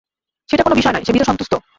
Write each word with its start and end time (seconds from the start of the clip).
সেইটা 0.49 0.63
কোন 0.63 0.73
বিষয় 0.75 0.93
নয় 0.93 1.05
সে 1.05 1.11
ভীত 1.13 1.23
সন্ত্রস্ত। 1.23 1.53